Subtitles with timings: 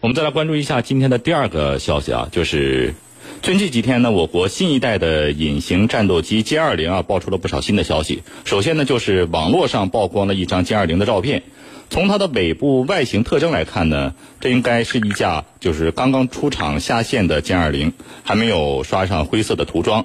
[0.00, 2.94] 我们再来关注一下今天的第二个消息啊，就是
[3.42, 8.22] 最近几天呢，我国新一代的隐形战斗机歼二零啊，爆出了不少新的消息。
[8.44, 11.42] 首先呢，就是网络上曝光了一张歼二零的照片，
[11.90, 17.92] 从它的尾部外形特征来看呢，这应该是一架就是刚刚出厂下线的歼二零，
[18.22, 20.04] 还没有刷上灰色的涂装。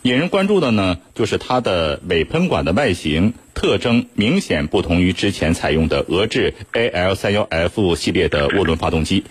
[0.00, 9.24] 引人关注的呢，就是它的尾喷管的外形特征明显不同于之前采用的俄制 AL 三幺 F 系列的涡轮发动机，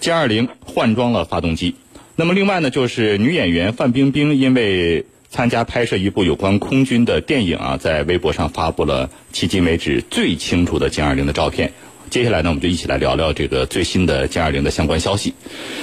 [0.00, 1.74] 歼二零换装了发动机。
[2.14, 11.72] 那么另外呢，就是女演员范冰冰因为参加拍摄一部有关空军的电影啊，在微博上发布了迄今为止最清楚的歼二零的照片。
[12.10, 15.34] 接下来呢，我们就一起来聊聊这个最新的歼二零的相关消息。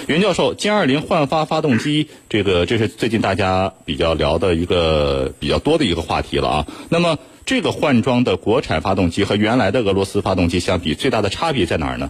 [0.07, 6.67] 袁教授，歼二零换发发动机，这个这是最近大家比较聊的一个比较多的一个话题了啊。
[6.89, 12.09] 那么这个换装的国产发动机和原来的俄罗斯发动机相比，最大的差别在哪儿呢？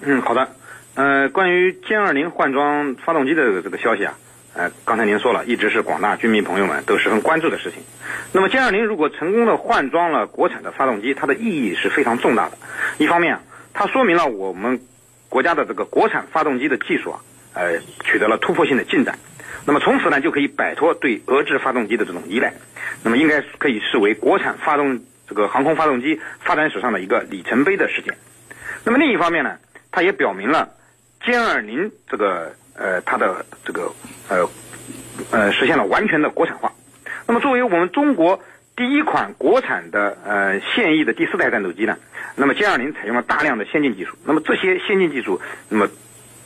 [0.00, 0.48] 嗯，好的。
[0.94, 4.18] 呃，关于歼二零换装发动机的这个消息啊，
[4.54, 7.80] 呃，刚才您说了，一直是广大军迷朋友们都十分关注的事情。
[8.32, 12.58] 那么歼二零如果成功的换装了国产的发动机，它的意义是非常重大的。
[12.98, 13.38] 一方面，
[13.72, 14.80] 它说明了我们
[15.28, 17.20] 国家的这个国产发动机的技术啊，
[17.54, 19.20] 呃，取得了突破性的进展。
[19.64, 22.54] 那么从此呢，就可以摆脱对俄制发动机的这种依赖。
[23.02, 28.16] 那么应该可以视为国产发动这个航空发动机发展史上的一个里程碑的事件。
[28.84, 29.58] 那么另一方面呢，
[29.90, 30.70] 它也表明了
[31.22, 33.92] 歼二零这个呃它的这个
[34.28, 34.48] 呃
[35.30, 36.72] 呃实现了完全的国产化。
[37.26, 38.40] 那么作为我们中国。
[38.74, 41.98] 第一款国产的呃现役的第四代战斗机呢，
[42.36, 45.86] 那么歼二零采用了大量的先进技术，那么这些先进技术，那么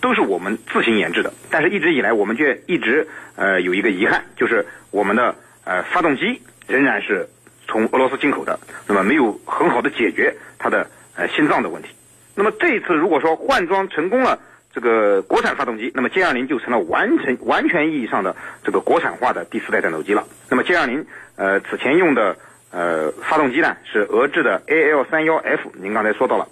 [0.01, 7.29] 都是我们自行研制的，但是一直以来我们却一直呃有一个遗憾，就是我们的呃发动机仍然是
[7.69, 11.91] 从俄罗斯进口的，那么没有很好的解决它的呃心脏的问题。
[12.35, 14.39] 那么这一次如果说换装成功了。
[14.77, 20.27] 这个国产发动机，那么歼二零就成了完成完全意义上的这个国产化的第四代战斗机了。
[20.51, 21.07] 那么歼二零，
[21.37, 22.37] 呃，此前用的
[22.71, 26.47] 呃发动机呢是俄制的 AL 三幺 F，您刚才说到了。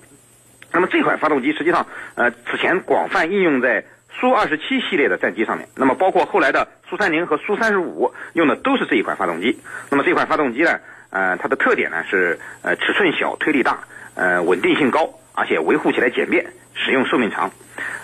[0.72, 3.84] 那么这款发动机实际上，呃，此前广泛应用在
[4.20, 5.68] 苏二十七系列的战机上面。
[5.76, 9.58] 那么包括后来的苏三零和苏三十五用的都是这一款发动机。
[9.90, 10.78] 那么这款发动机呢，
[11.10, 13.78] 呃，它的特点呢是呃尺寸小、推力大、
[14.14, 16.44] 呃稳定性高，而且维护起来简便，
[16.74, 17.50] 使用寿命长。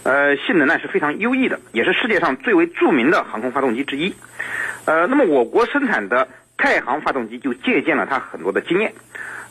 [0.02, 4.14] 呃，性能呢是非常优异的，也是世界上最为著名的航空发动机之一。
[4.86, 8.92] 呃，那么我国生产的太行发动机就借鉴了它很多的经验。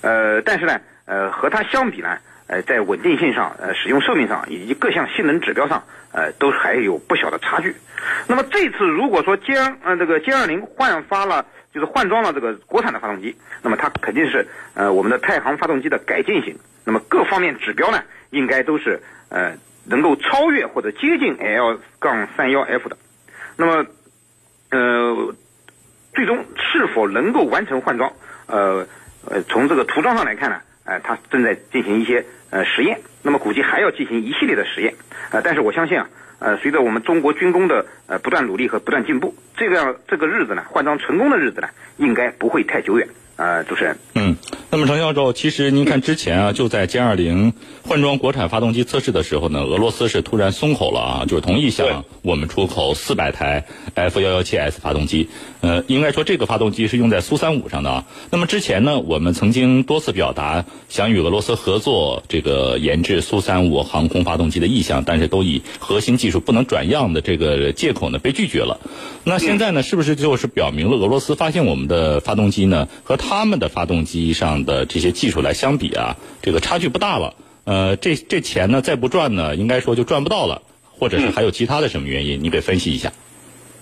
[0.01, 2.17] 呃，但是呢，呃，和它相比呢，
[2.49, 7.73] 呃，在稳定性上、呃，使用寿命上以及各项性能指标上，呃，都还有不小的差距。
[8.27, 16.57] 那么这次如果说歼呃这个歼二零换发了，就是换装了这个国产的发动机，那么它肯定是呃我们的太行发动机的改进型。
[16.83, 18.99] 那么各方面指标呢，应该都是
[19.29, 19.53] 呃。
[19.85, 22.97] 能够超越或者接近 L 杠三幺 F 的，
[23.57, 23.85] 那么，
[24.69, 25.33] 呃，
[26.13, 28.13] 最终是否能够完成换装？
[28.45, 28.85] 呃
[29.25, 34.93] 呃，从这个涂装上来看呢，呃，它正在进行一些呃实验，那么估计还要进行一系列的实验，
[35.31, 43.07] 呃，但是我相信啊，呃，随着我们中国军工的呃不断努力和不断进步，这个这个日子呢，换装成功的日子呢，应该不会太久远。
[43.35, 44.35] 呃，主持人，嗯，
[44.71, 47.53] 那么程教授，其实您看之前啊，就在歼二零
[47.87, 53.65] 换装国产发动机测试的时候呢，俄罗斯是突然松口了啊，就是同意向我们出口四百台
[53.95, 55.27] F 幺幺七 S 发动机。
[55.61, 58.05] 呃，应该说这个发动机是用在苏三五上的啊。
[58.29, 68.79] 那么之前呢，我们曾经多次表达想与俄罗斯合作这个研制苏三五航空发动机的意向，但是都以核心技术不能转让的这个借口呢被拒绝了。
[69.23, 77.33] 那现在呢，是不是就是表明了俄罗斯发现我们的发动机呢和他们的发动机上的这些技术来相比啊，这个差距不大了？
[77.65, 80.61] 呃，这这钱呢再不赚呢，应该说就赚不到了，
[80.97, 82.43] 或者是还有其他的什么原因？
[82.43, 83.11] 你给分析一下。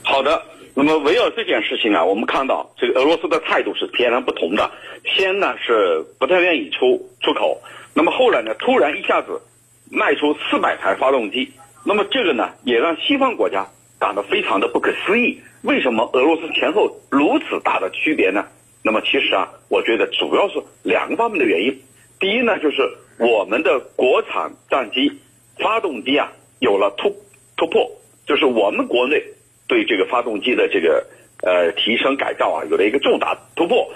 [0.03, 0.41] 好的。
[0.79, 4.69] 那么围绕这件事情啊，我们看到这个俄罗斯的态度是截然不同的。
[5.03, 7.59] 先呢是不太愿意出出口，
[7.95, 9.41] 那么后来呢突然一下子
[9.89, 11.51] 卖出四百台发动机，
[11.83, 13.65] 那么这个呢也让西方国家
[13.97, 15.41] 感到非常的不可思议。
[15.63, 18.45] 为什么俄罗斯前后如此大的区别呢？
[18.88, 21.78] 那么其实啊，我觉得主要是两个方面的原因。
[22.22, 22.78] 第一呢，就是
[23.19, 25.12] 我们的国产战机
[25.60, 27.13] 发动机啊有了突
[27.57, 27.92] 突破，
[28.25, 29.22] 就是我们国内。
[29.68, 31.06] 对这个发动机的这个
[31.44, 33.92] 呃提升改造啊，有了一个重大突破，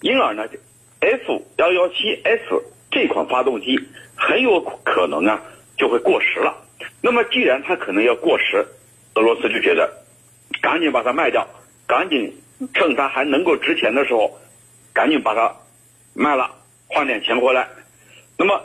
[0.00, 0.46] 因而呢
[1.00, 2.62] ，F 幺幺七 S
[2.92, 3.76] 这款发动机
[4.14, 5.42] 很有可能啊
[5.76, 6.56] 就会过时了。
[7.02, 8.64] 那么既然它可能要过时，
[9.16, 9.92] 俄罗斯就觉得
[10.62, 11.44] 赶紧把它卖掉，
[11.88, 12.32] 赶紧
[12.72, 14.38] 趁它还能够值钱的时候，
[14.92, 15.54] 赶紧把它
[16.14, 16.50] 卖了，
[16.86, 17.68] 换点钱回来。
[18.38, 18.60] 那么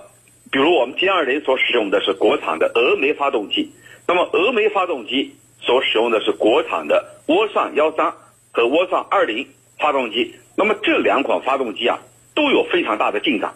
[0.52, 3.74] 比如我们歼二零所使用的是国产的峨眉发动机，
[4.08, 8.14] 那么峨眉发动机所使用的是国产的涡扇幺三
[8.52, 9.48] 和涡扇二零
[9.80, 12.00] 发动机，那么这两款发动机啊
[12.34, 13.54] 都有非常大的进展。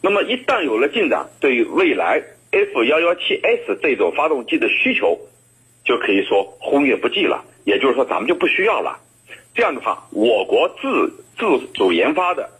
[0.00, 5.18] 那么一旦有了进展，对于未来 F 幺幺七 S 这种发动机的需求，
[5.84, 7.44] 就可以说忽略不计了。
[7.64, 8.98] 也就是说，咱们就不需要了。
[9.54, 12.50] 这样的话，我国自自主研发的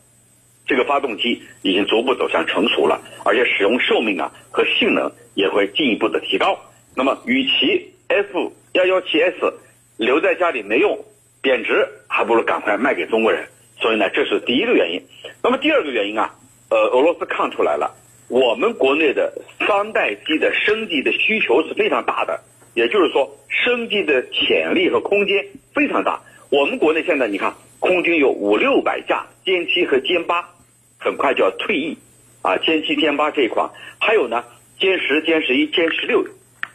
[0.67, 6.59] 这个发动机已经逐步走向成熟了，而且使用寿命啊和性能也会进一步的提高。
[6.95, 9.55] 那么，与其 F 幺幺七 S
[9.97, 10.99] 留在家里没用
[11.41, 13.49] 贬值，还不如赶快卖给中国人。
[13.81, 15.03] 所以呢，这是第一个原因。
[15.43, 16.35] 那么第二个原因啊，
[16.71, 17.97] 呃，俄罗斯看出来了，
[18.29, 19.33] 我们国内的
[19.67, 22.41] 三代机的升级的需求是非常大的，
[22.75, 25.45] 也就是说，升级的潜力和空间
[25.75, 26.23] 非常大。
[26.53, 30.51] 我们国内现在你看，空军有五六百架歼七和歼八，
[30.99, 31.97] 很快就要退役，
[32.43, 34.45] 啊，歼七、歼八这一款，还有呢，
[34.79, 36.23] 歼十、歼十一、歼十六，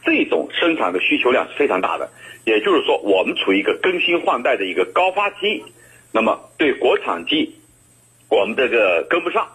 [0.04, 2.10] 这种生产的需求量是非常大的。
[2.44, 5.62] 也就是说，我们处于一个更新换代的一个高发期，
[6.10, 7.54] 那么对国产机，
[8.28, 9.46] 我们这个跟不上，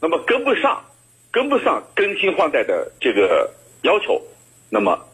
[0.00, 0.84] 那么跟不上，
[1.32, 3.50] 跟不上更新换代的这个
[3.82, 4.22] 要求，
[4.70, 5.04] 那么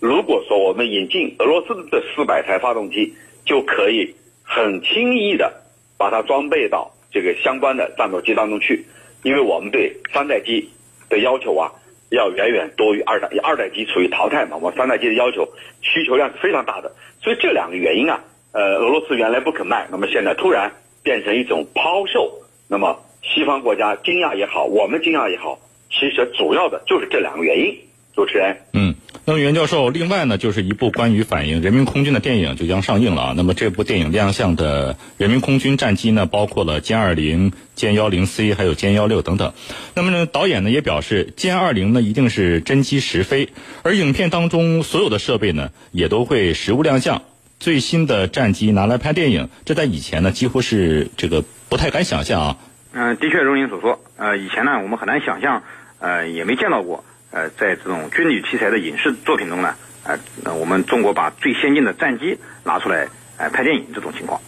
[0.00, 3.14] 如果说我们引进俄罗斯的四百台发动机。
[3.44, 5.52] 就可以很轻易的
[5.98, 8.84] 把它装备到这个相关的战斗机当中去，
[9.22, 10.70] 因为我们对三代机
[11.08, 11.72] 的要求啊，
[12.10, 15.48] 要远远多于二代，二代机处于淘汰嘛，我们三代机的要求
[15.80, 18.22] 需求量是非常大的，所以这两个原因啊，
[18.52, 20.72] 呃，俄罗斯原来不肯卖，那么现在突然
[21.02, 22.32] 变成一种抛售，
[22.68, 25.58] 那么西方国家惊讶也好，我们惊讶也好，
[25.90, 27.76] 其实主要的就是这两个原因。
[28.14, 28.94] 主持人，嗯。
[29.24, 33.34] 那么袁教授，另外呢，就是一部关于反映人民空军的电影就将上映了啊。
[33.36, 39.52] 那么这部电影亮相的人民空军战机呢，包括了歼二零、歼幺零 C，还有歼幺六等等。
[39.94, 43.50] 那么呢，导演呢也表示，歼二零呢一定是真机实飞，
[43.84, 47.22] 而影片当中所有的设备呢也都会实物亮相。
[47.60, 52.56] 最新的战机拿来拍电影，这在以前呢几乎是这个不太敢想象啊。
[52.92, 55.62] 嗯，的确如您所说，呃，以前呢我们很难想象，
[56.00, 57.04] 呃，也没见到过。
[57.32, 59.74] 呃，在这种军旅题材的影视作品中呢，
[60.04, 63.08] 呃，我们中国把最先进的战机拿出来，
[63.38, 64.40] 呃，拍电影这种情况，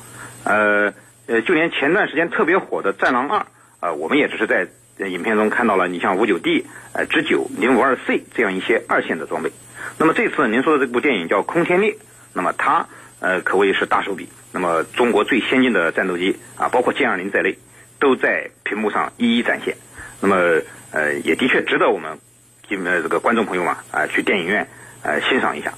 [0.45, 0.93] 呃，
[1.27, 3.41] 呃，就连前段时间特别火的《战狼二》，
[3.81, 9.51] 呃，我们也只是在影片中看到了你像五九 D、呃，直九、零五二 C 这样一些二线的装备。
[9.97, 11.93] 那么这次您说的这部电影叫《空天猎》，
[12.35, 12.87] 那么它
[13.21, 14.29] 呃可谓是大手笔。
[14.53, 17.57] 那么中国最先进的战斗机啊，包括歼二零在内，
[17.99, 19.75] 都在屏幕上一一展现。
[20.21, 20.37] 那么
[20.93, 22.19] 呃，也的确值得我们。
[22.71, 24.67] 呃，这个观众朋友嘛，啊，去电影院
[25.03, 25.73] 呃欣赏一下，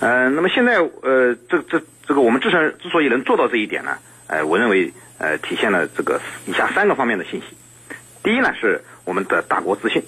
[0.00, 7.56] 呃，那么现在呃，这这这个我们之所之所以能做到这一点呢，呃，我认为呃体现了这个以下三个方面的信息。
[8.22, 10.02] 第一呢，是我们的大国自信。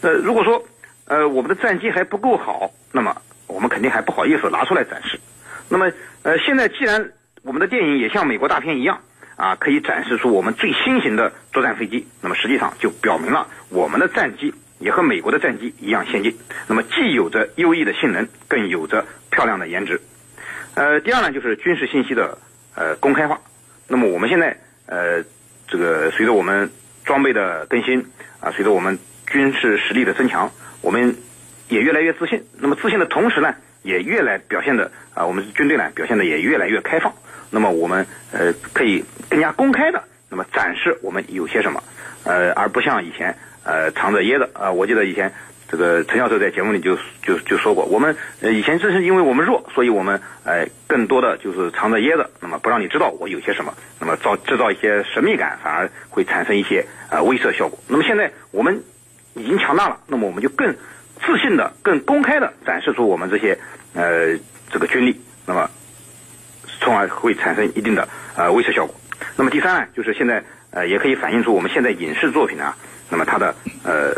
[0.00, 0.64] 呃，如果说
[1.06, 5.20] 呃我们的战机还不够好，那么我们肯定还不好意思拿出来展示。
[5.68, 5.92] 那么
[6.22, 7.12] 呃，现在既然
[7.42, 9.00] 我们的电影也像美国大片一样
[9.36, 14.54] 啊，可以展示出我们最新型的作战飞机，那么实际上就表明了我们的战机。
[14.78, 16.36] 也和美国的战机一样先进，
[16.68, 20.00] 那么既有着优异的性能，更有着漂亮的颜值。
[20.74, 22.38] 呃，第二呢，就是军事信息的
[22.74, 23.40] 呃公开化。
[23.88, 25.24] 那么我们现在呃
[25.66, 26.70] 这个随着我们
[27.04, 28.06] 装备的更新
[28.40, 31.16] 啊，随着我们军事实力的增强，我们
[31.68, 32.46] 也越来越自信。
[32.60, 37.12] 那么自信的同时呢，也越来表现的啊，我们军队呢表现的也越来越开放。
[37.50, 41.82] 那么我们呃可以更加公开的那么展示我们有些什么，
[42.22, 43.36] 呃，而不像以前。
[43.68, 44.72] 呃，藏着掖着啊！
[44.72, 45.30] 我记得以前
[45.70, 57.78] 这个陈教授在节目里就就就说过，我们呃以前正是因为我们弱，所以我们呃更多的就是藏着掖着，那么不让你知道我有些什么，那么造制造一些神秘感，反而会产生一些呃威慑效果。
[57.88, 58.82] 那么现在我们
[59.34, 60.74] 已经强大了，那么我们就更
[61.20, 63.58] 自信的、更公开的展示出我们这些
[63.92, 64.38] 呃
[64.70, 65.68] 这个军力，那么
[66.80, 68.98] 从而会产生一定的呃威慑效果。
[69.36, 72.76] 那么第三呢，就是现在呃也可以反映出我们现在影视作品啊。
[73.10, 74.14] 那么它的呃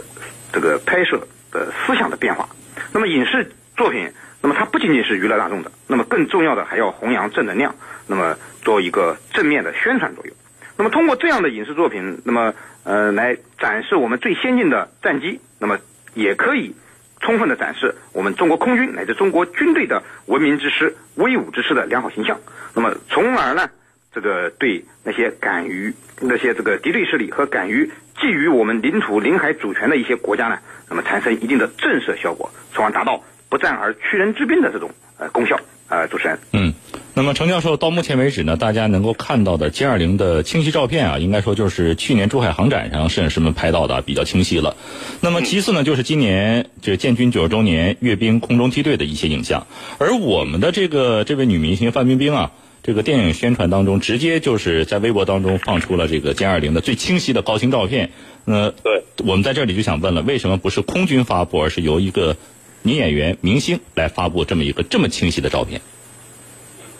[0.53, 2.49] 这个拍摄的思想的变化，
[2.93, 4.11] 那么影视作品，
[4.43, 7.75] 那么它不仅仅是娱乐大众的，那么更重要的还要弘扬正能量，
[8.07, 10.35] 那么做一个正面的宣传作用。
[10.77, 12.53] 那么通过这样的影视作品，那么
[12.83, 15.79] 呃来展示我们最先进的战机，那么
[16.15, 16.75] 也可以
[17.21, 22.41] 充分的展示我们中国空军乃至中国军队的文明之师、威武之师的良好形象。
[22.75, 23.69] 那么从而呢，
[24.15, 35.59] 这个对那些敢于那些这个敌对势力和敢于觊觎我们领土、领海主权的一些国家呢，那么产生一定的震慑效果，从而达到不战而屈人之兵的这种呃功效。
[35.93, 36.73] 呃，主持人，嗯，
[37.15, 44.77] 那么，程教授，到目前为止呢，大家能够看到的歼二零的清晰照片啊，应该说就是去年珠海航展上摄影师们拍到的比较清晰了。
[45.21, 49.67] 那么，其次呢，就是今年这建军九十周年阅兵空中梯队的一些影像。
[49.99, 58.11] 而我们的这个这位女明星范冰冰啊，这个电影宣传当中，直接就是在微博当中放出了这个歼二零的最清晰的高清照片。
[58.47, 62.37] 那对，我们在这里就想问了，为什么不是空军发布，而是由一个
[62.83, 65.83] 女演员明星来发布这么一个这么清晰的照片？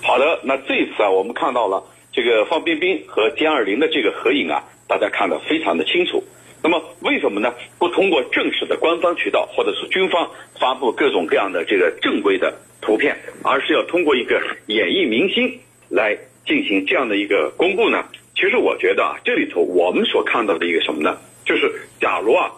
[0.03, 6.23] 好的，那这次啊，我们看到了这个范冰冰和歼二零的这个合影啊，大家看得非常的清楚。
[6.63, 7.55] 那么为什么呢？
[7.79, 15.59] 不通过正式的官方渠道或者是军方发布各种各样的这个正规的图片，而是要通过一个演艺明星
[15.91, 16.17] 来
[16.47, 18.07] 进行这样的一个公布呢？
[18.35, 21.19] 其实我觉得啊，这里头我们所看到的一个什么呢？
[21.45, 21.71] 就是
[22.01, 22.51] 假如啊，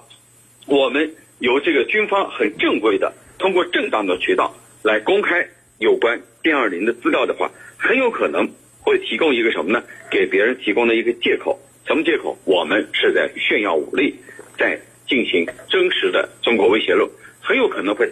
[0.66, 5.48] 我们由这个军方很正规的通过正当的渠道来公开。
[5.78, 8.48] 有关歼二零的资料的话，很有可能
[8.82, 9.82] 会提供一个什么呢？
[10.08, 11.58] 给别人提供的一个借口。
[11.84, 12.38] 什么借口？
[12.44, 14.14] 我们是在炫耀武力，
[14.56, 17.10] 在进行真实的中国威胁论，
[17.40, 18.08] 很有可能会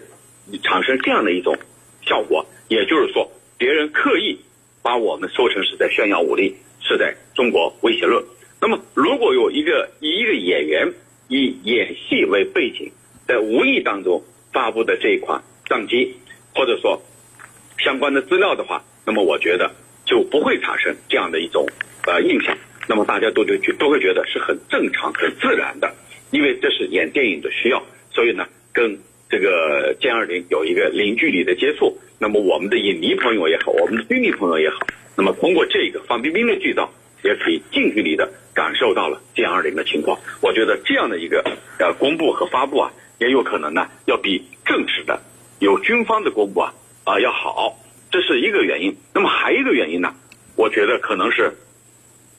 [0.64, 1.56] 产生这样的一种
[2.04, 2.44] 效果。
[2.66, 4.40] 也就是说，别人刻意
[4.82, 8.24] 把我们说成是在炫耀武力，是在中国威胁论。
[8.60, 10.92] 那么，如果有一个以一个演员
[11.28, 12.90] 以演戏为背景，
[13.26, 14.22] 在无意当中
[14.52, 16.14] 发布的这一款相机，
[16.54, 17.00] 或者说。
[17.82, 21.66] 相关的资料的话，那么我觉得就不会产生这样的一种
[22.06, 22.54] 呃印象，
[22.86, 25.90] 那么大家都就都会觉得是很正常、很自然的，
[26.30, 28.46] 因为这是演电影的需要，所以呢，
[30.80, 31.98] 个零距离的接触。
[32.18, 34.78] 那么我们的影迷朋友也好，我们的军迷朋友也好，
[35.16, 36.90] 那么通过这个范冰冰的剧照，
[37.22, 40.18] 也可以近距离的感受到了歼二零的情况。
[40.40, 41.44] 我觉得这样的一个
[41.78, 45.20] 呃公布和发布啊，也有可能呢，要比正式的
[45.58, 46.72] 有军方的公布啊。
[47.02, 47.78] 啊，要好，
[48.10, 48.94] 这是一个原因。
[49.14, 50.14] 那么还有一个原因呢？
[50.54, 51.50] 我觉得可能是，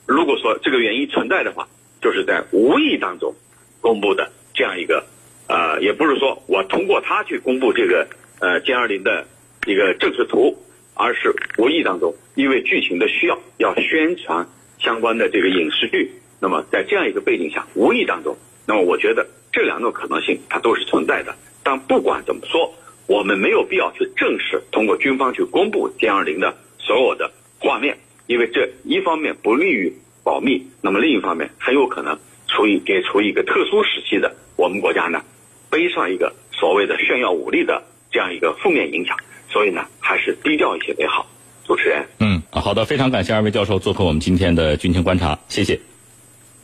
[0.06, 1.66] 如果说这个原因存在的话，
[2.00, 3.34] 就是在无意当中
[3.80, 5.04] 公布的这样一个，
[5.48, 8.06] 呃，也不是说我通过他去公布这个
[8.42, 9.26] 呃歼二零的
[9.66, 10.58] 一个正式图，
[10.94, 14.46] 而是无意当中因为剧情的需要要宣传
[14.78, 16.10] 相关的这个影视剧。
[16.40, 21.34] 那么在这样一个背景下，无意当中，那么我觉得这两种可能性它都是存在的。
[21.62, 22.74] 但不管怎么说。
[23.08, 35.20] 我们没有必要去正式通过军方去公布歼二零的所有的画面，因为这一方面不利于保密，那么另一方面很有可能出于给出一个特殊时期的我们国家呢
[35.68, 37.82] 背上一个所谓的炫耀武力的
[38.12, 39.16] 这样一个负面影响，
[39.48, 41.26] 所以呢还是低调一些为好。
[41.64, 45.80] 主持人，嗯，好的，非常感谢二位教授做客我们今天的军情观察，谢谢。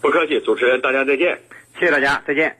[0.01, 1.39] 不客气，主持人，大家再见，
[1.79, 2.57] 谢谢大家，再见。